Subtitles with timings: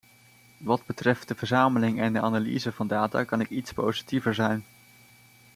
[0.57, 4.65] Wat betreft de verzameling en de analyse van data kan ik iets positiever zijn.